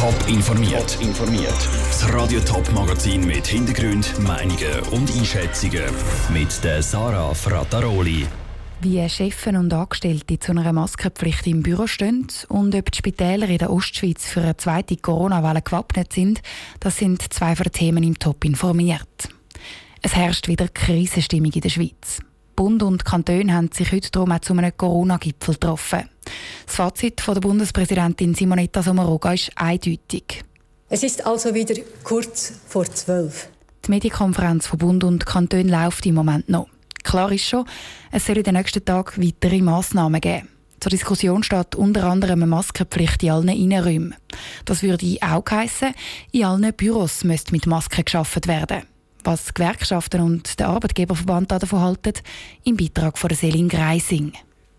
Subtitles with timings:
[0.00, 0.96] Top informiert.
[1.02, 1.68] informiert.
[1.90, 5.84] Das Radio Top Magazin mit Hintergrund, Meinungen und Einschätzungen
[6.32, 8.26] mit der Sarah Frataroli.
[8.80, 13.58] Wie Chefen und Angestellte zu einer Maskenpflicht im Büro stehen und ob die Spitäler in
[13.58, 16.40] der Ostschweiz für eine zweite Corona-Welle gewappnet sind,
[16.80, 19.28] das sind zwei von den Themen im Top informiert.
[20.00, 22.20] Es herrscht wieder Krisenstimmung in der Schweiz.
[22.60, 26.10] Bund und Kantone haben sich heute darum auch zu einem Corona-Gipfel getroffen.
[26.66, 30.44] Das Fazit von der Bundespräsidentin Simonetta Sommaruga ist eindeutig.
[30.90, 33.48] Es ist also wieder kurz vor zwölf.
[33.86, 36.68] Die Medienkonferenz von Bund und Kanton läuft im Moment noch.
[37.02, 37.64] Klar ist schon,
[38.12, 40.50] es soll in den nächsten Tagen weitere Massnahmen geben.
[40.80, 44.16] Zur Diskussion steht unter anderem eine Maskenpflicht in allen Innenräumen.
[44.66, 45.94] Das würde auch heissen,
[46.30, 48.82] in allen Büros müsste mit Masken geschaffen werden.
[49.24, 52.14] Was Gewerkschaften und der Arbeitgeberverband davon halten,
[52.64, 54.32] im Beitrag von Selin Greising.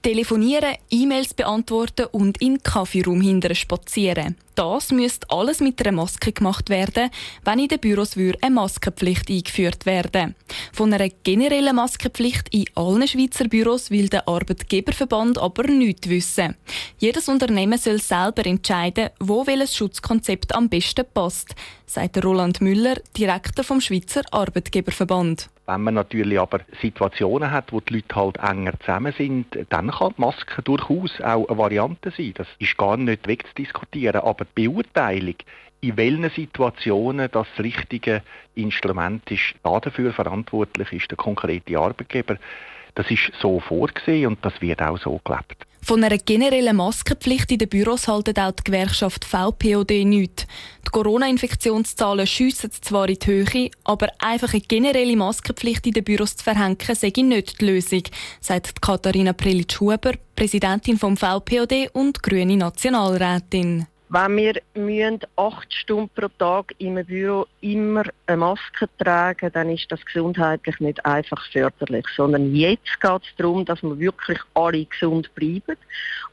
[0.04, 4.36] Telefonieren, E-Mails beantworten und im Kaffeeraum hinterher spazieren.
[4.56, 7.12] Das müsste alles mit einer Maske gemacht werden,
[7.46, 10.34] wenn in den Büros eine Maskenpflicht eingeführt werden
[10.74, 16.56] Von einer generellen Maskenpflicht in allen Schweizer Büros will der Arbeitgeberverband aber nichts wissen.
[16.98, 21.54] Jedes Unternehmen soll selber entscheiden, wo welches Schutzkonzept am besten passt,
[21.86, 25.48] sagt Roland Müller, Direktor vom Schweizer Arbeitgeberverband.
[25.72, 30.14] Wenn man natürlich aber Situationen hat, wo die Leute halt enger zusammen sind, dann kann
[30.18, 32.34] die Maske durchaus auch eine Variante sein.
[32.36, 34.20] Das ist gar nicht wegzudiskutieren.
[34.20, 35.36] Aber die Beurteilung,
[35.80, 38.22] in welchen Situationen das, richtige
[38.54, 42.36] Instrument ist, dafür verantwortlich ist der konkrete Arbeitgeber.
[42.96, 45.66] Das ist so vorgesehen und das wird auch so gelebt.
[45.84, 50.46] Von einer generellen Maskenpflicht in den Büros haltet auch die Gewerkschaft VPOD nichts.
[50.86, 56.36] Die Corona-Infektionszahlen schiessen zwar in die Höhe, aber einfach eine generelle Maskenpflicht in den Büros
[56.36, 58.04] zu verhängen, sei nicht die Lösung,
[58.40, 63.88] sagt Katharina Prelitsch-Huber, Präsidentin vom VPOD und grüne Nationalrätin.
[64.14, 69.90] Wenn wir müssen acht Stunden pro Tag im Büro immer eine Maske tragen, dann ist
[69.90, 75.34] das gesundheitlich nicht einfach förderlich, sondern jetzt geht es darum, dass wir wirklich alle gesund
[75.34, 75.78] bleiben.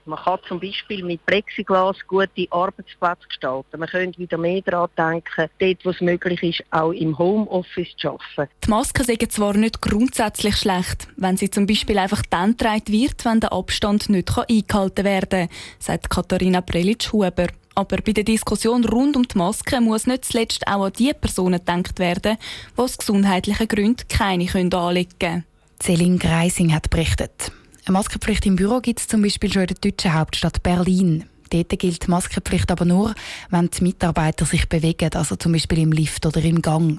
[0.06, 3.78] Man kann zum Beispiel mit Plexiglas gute Arbeitsplätze gestalten.
[3.78, 8.08] Man könnte wieder mehr daran denken, dort, wo es möglich ist, auch im Homeoffice zu
[8.08, 8.50] arbeiten.
[8.64, 13.24] Die Masken sind zwar nicht grundsätzlich schlecht, wenn sie zum Beispiel einfach dann getragen wird,
[13.24, 17.46] wenn der Abstand nicht eingehalten werden kann, sagt Katharina Prelitsch-Huber.
[17.78, 21.60] Aber bei der Diskussion rund um die Maske muss nicht zuletzt auch an die Personen
[21.64, 25.44] gedacht werden, die aus gesundheitlichen Gründen keine anlegen können.
[25.80, 27.52] Celine Greising hat berichtet.
[27.84, 31.26] Eine Maskenpflicht im Büro gibt es zum Beispiel schon in der deutschen Hauptstadt Berlin.
[31.50, 33.14] Dort gilt die Maskenpflicht aber nur,
[33.50, 36.98] wenn die Mitarbeiter sich bewegen, also zum Beispiel im Lift oder im Gang.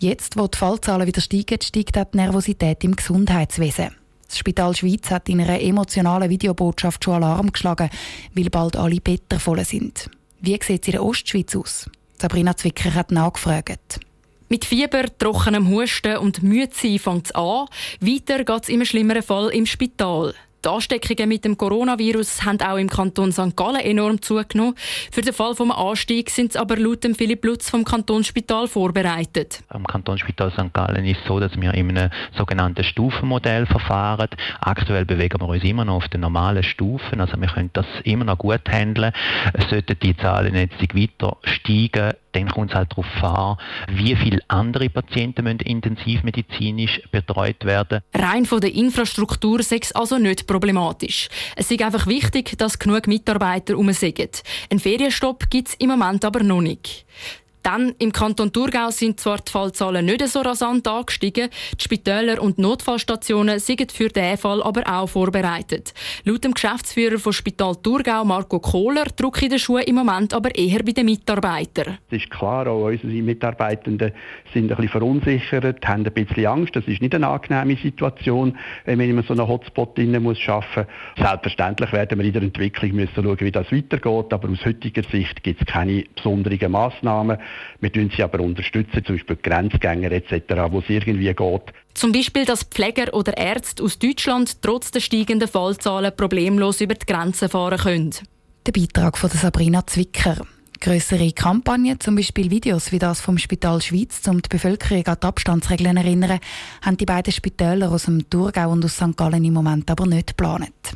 [0.00, 4.01] Jetzt, wo die Fallzahlen wieder steigen, steigt auch die Nervosität im Gesundheitswesen.
[4.32, 7.90] Das Spital Schweiz hat in einer emotionalen Videobotschaft schon Alarm geschlagen,
[8.34, 10.08] weil bald alle Betten voll sind.
[10.40, 11.90] Wie sieht es in der Ostschweiz aus?
[12.16, 14.00] Sabrina Zwicker hat nachgefragt.
[14.48, 17.66] Mit Fieber, trockenem Husten und Mütze fängt es an.
[18.00, 20.32] Weiter geht es im schlimmeren Fall im Spital.
[20.64, 23.56] Die Ansteckungen mit dem Coronavirus haben auch im Kanton St.
[23.56, 24.76] Gallen enorm zugenommen.
[25.10, 29.64] Für den Fall des Anstiegs sind sie aber laut dem Philipp Lutz vom Kantonsspital vorbereitet.
[29.70, 30.72] Am Kantonsspital St.
[30.72, 34.28] Gallen ist es so, dass wir in einem sogenannten Stufenmodell verfahren.
[34.60, 38.24] Aktuell bewegen wir uns immer noch auf den normalen Stufen, also wir können das immer
[38.24, 39.12] noch gut handeln.
[39.68, 43.56] Sollten die Zahlen jetzt weiter steigen, dann kommt es halt darauf an,
[43.88, 48.00] wie viele andere Patienten müssen intensivmedizinisch betreut werden.
[48.14, 51.28] Rein von der Infrastruktur es also nicht problematisch.
[51.56, 54.42] Es ist einfach wichtig, dass genug Mitarbeiter um sind.
[54.70, 57.06] Ein Ferienstopp gibt es im Moment aber noch nicht.
[57.62, 62.58] Dann im Kanton Thurgau sind zwar die Fallzahlen nicht so rasant angestiegen, die Spitäler und
[62.58, 65.94] Notfallstationen sind für diesen Fall aber auch vorbereitet.
[66.24, 70.82] Laut dem Geschäftsführer von Spital Thurgau, Marco Kohler, drücke den Schuh im Moment aber eher
[70.82, 71.98] bei den Mitarbeitern.
[72.10, 74.12] Es ist klar, auch unsere Mitarbeitenden
[74.52, 76.74] sind ein bisschen verunsichert, haben ein bisschen Angst.
[76.74, 80.38] Das ist nicht eine angenehme Situation, wenn man in so einem Hotspot arbeiten muss.
[81.16, 85.42] Selbstverständlich werden wir in der Entwicklung müssen schauen, wie das weitergeht, aber aus heutiger Sicht
[85.42, 87.38] gibt es keine besonderen Massnahmen.
[87.80, 90.32] Wir unterstützen sie aber, unterstützen, zum Beispiel Grenzgänger etc.,
[90.70, 91.62] wo es irgendwie geht.
[91.94, 97.06] Zum Beispiel, dass Pfleger oder Ärzte aus Deutschland trotz der steigenden Fallzahlen problemlos über die
[97.06, 98.14] Grenzen fahren können.
[98.66, 100.46] Der Beitrag von Sabrina Zwicker.
[100.80, 105.26] Grössere Kampagnen, zum Beispiel Videos wie das vom Spital Schweiz, um die Bevölkerung an die
[105.26, 106.40] Abstandsregeln zu erinnern,
[106.80, 109.16] haben die beiden Spitäler aus dem Thurgau und aus St.
[109.16, 110.94] Gallen im Moment aber nicht geplant.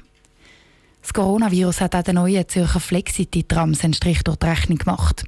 [1.17, 5.25] Coronavirus hat auch den neuen Zürcher Flexity-Trams einen Strich durch die Rechnung gemacht.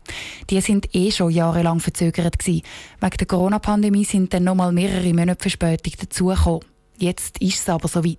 [0.51, 2.61] Die sind eh schon jahrelang verzögert gewesen.
[3.01, 6.61] Wegen der Corona-Pandemie sind dann nochmal mehrere Monate Verspätung dazugekommen.
[6.99, 8.19] Jetzt ist es aber soweit.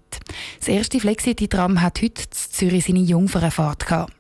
[0.58, 4.14] Das erste Flexity-Tram hat heute in Zürich seine Jungfernfahrt gehabt.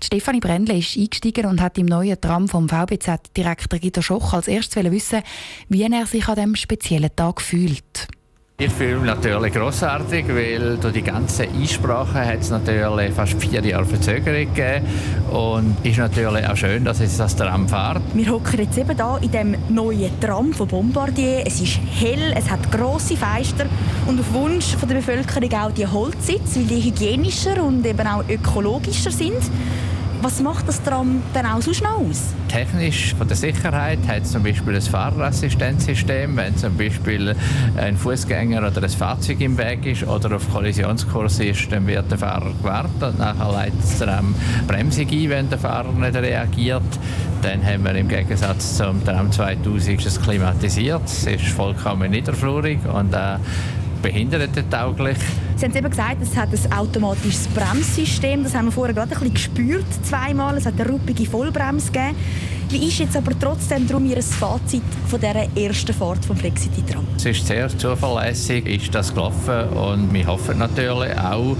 [0.00, 4.84] Stefanie Brändle ist eingestiegen und hat im neuen Tram vom VBZ-Direktor Guido Schoch als erstes
[4.92, 5.22] wissen,
[5.68, 8.06] wie er sich an diesem speziellen Tag fühlt.
[8.58, 13.64] Ich fühle mich natürlich grossartig, weil durch die ganzen Einsprachen hat es natürlich fast vier
[13.64, 14.86] Jahre Verzögerung gegeben.
[15.32, 18.02] Und es ist natürlich auch schön, dass jetzt das Tram fährt.
[18.14, 21.44] Wir hocken jetzt eben hier in dem neuen Tram von Bombardier.
[21.46, 23.66] Es ist hell, es hat grosse Fenster
[24.06, 28.22] und auf Wunsch von der Bevölkerung auch die Holzsitze, weil die hygienischer und eben auch
[28.28, 29.42] ökologischer sind.
[30.22, 32.32] Was macht das Tram dann auch so schnell aus?
[32.46, 37.34] Technisch von der Sicherheit hat es zum Beispiel ein Fahrerassistenzsystem, wenn zum Beispiel
[37.76, 42.18] ein Fußgänger oder ein Fahrzeug im Weg ist oder auf Kollisionskurs ist, dann wird der
[42.18, 44.32] Fahrer gewartet und nachher leitet das Tram
[44.68, 46.82] Bremsung ein, wenn der Fahrer nicht reagiert.
[47.42, 53.12] Dann haben wir im Gegensatz zum Tram 2000 es klimatisiert, es ist vollkommen niederflurig und
[53.12, 53.38] äh,
[54.02, 55.18] behindertentauglich.
[55.56, 58.42] Sie haben eben gesagt, es hat ein automatisches Bremssystem.
[58.42, 60.56] Das haben wir vorher gerade ein bisschen gespürt, zweimal.
[60.56, 62.16] Es hat eine ruppige Vollbremse gegeben.
[62.68, 67.06] Wie ist jetzt aber trotzdem darum Ihr Fazit von dieser ersten Fahrt vom Flexity-Tram?
[67.16, 71.56] Es ist sehr zuverlässig, ist das gelaufen und wir hoffen natürlich auch,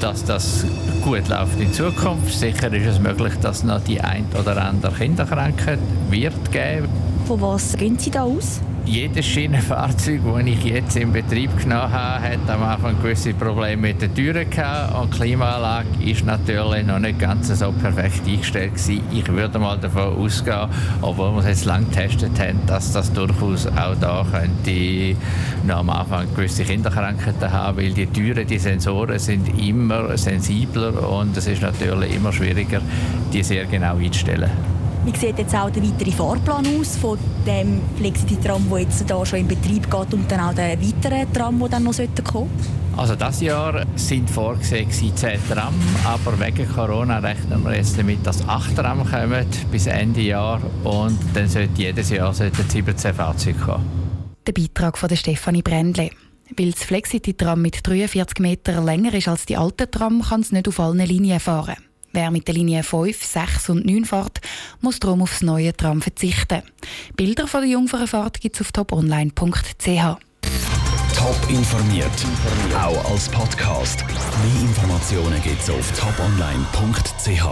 [0.00, 0.66] dass das
[1.02, 2.36] gut läuft in Zukunft.
[2.36, 5.78] Sicher ist es möglich, dass noch die ein oder andere Kinderkrankheit
[6.10, 6.88] wird geben.
[7.26, 8.60] Von was gehen Sie da aus?
[8.88, 14.00] Jedes Schienenfahrzeug, das ich jetzt in Betrieb genommen habe, hat am Anfang gewisse Probleme mit
[14.00, 19.02] den Türen gehabt und die Klimaanlage ist natürlich noch nicht ganz so perfekt eingestellt gewesen.
[19.12, 20.68] Ich würde mal davon ausgehen,
[21.02, 25.16] obwohl wir es jetzt lange getestet haben, dass das durchaus auch da könnte
[25.66, 31.36] noch am Anfang gewisse Kinderkrankheiten haben, weil die Türen, die Sensoren sind immer sensibler und
[31.36, 32.80] es ist natürlich immer schwieriger,
[33.32, 34.77] die sehr genau einzustellen.
[35.04, 39.40] Wie sieht jetzt auch der weitere Fahrplan aus von dem Flexity-Tram, der jetzt da schon
[39.40, 42.98] in Betrieb geht und dann auch der weitere Tram, der dann noch kommen sollte?
[42.98, 45.14] Also das Jahr sind vorgesehen 10
[45.48, 45.72] Tram,
[46.04, 51.16] aber wegen Corona rechnen wir jetzt damit, dass 8 Tram kommen bis Ende Jahr und
[51.32, 52.84] dann sollte jedes Jahr 17
[53.14, 53.84] Fahrzeuge kommen.
[54.46, 56.10] Der Beitrag von der Stefanie Brändle.
[56.56, 60.66] Weil das Flexity-Tram mit 43 Metern länger ist als die alten Tram, kann es nicht
[60.66, 61.76] auf allen Linien fahren.
[62.12, 64.40] Wer mit der Linie 5, 6 und 9 fährt,
[64.80, 66.62] muss darum aufs neue Tram verzichten.
[67.16, 70.18] Bilder von der Jungfernfahrt gibt es auf toponline.ch.
[71.14, 72.10] Top informiert,
[72.74, 74.04] auch als Podcast.
[74.06, 77.42] Mehr Informationen gibt es auf toponline.ch.